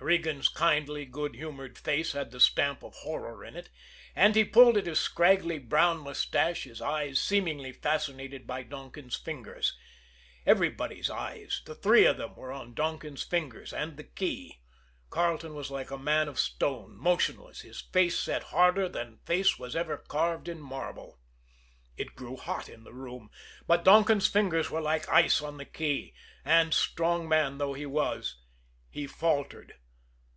Regan's 0.00 0.48
kindly, 0.50 1.06
good 1.06 1.34
humored 1.34 1.78
face 1.78 2.12
had 2.12 2.30
the 2.30 2.38
stamp 2.40 2.82
of 2.82 2.92
horror 2.96 3.42
in 3.42 3.56
it, 3.56 3.70
and 4.14 4.36
he 4.36 4.44
pulled 4.44 4.76
at 4.76 4.84
his 4.84 4.98
scraggly 5.00 5.58
brown 5.58 5.96
mustache, 6.00 6.64
his 6.64 6.82
eyes 6.82 7.18
seemingly 7.18 7.72
fascinated 7.72 8.46
by 8.46 8.62
Donkin's 8.64 9.16
fingers. 9.16 9.78
Everybody's 10.44 11.08
eyes, 11.08 11.62
the 11.64 11.74
three 11.74 12.04
of 12.04 12.18
them, 12.18 12.34
were 12.34 12.52
on 12.52 12.74
Donkin's 12.74 13.22
fingers 13.22 13.72
and 13.72 13.96
the 13.96 14.04
key. 14.04 14.58
Carleton 15.08 15.54
was 15.54 15.70
like 15.70 15.90
a 15.90 15.96
man 15.96 16.28
of 16.28 16.38
stone, 16.38 16.96
motionless, 16.98 17.62
his 17.62 17.80
face 17.80 18.18
set 18.18 18.42
harder 18.52 18.90
than 18.90 19.20
face 19.24 19.58
was 19.58 19.74
ever 19.74 19.96
carved 19.96 20.48
in 20.48 20.60
marble. 20.60 21.18
It 21.96 22.14
grew 22.14 22.36
hot 22.36 22.68
in 22.68 22.84
the 22.84 22.92
room; 22.92 23.30
but 23.66 23.84
Donkin's 23.84 24.26
fingers 24.26 24.68
were 24.70 24.82
like 24.82 25.08
ice 25.08 25.40
on 25.40 25.56
the 25.56 25.64
key, 25.64 26.12
and, 26.44 26.74
strong 26.74 27.26
man 27.26 27.56
though 27.56 27.72
he 27.74 27.86
was, 27.86 28.36
he 28.90 29.06
faltered. 29.06 29.72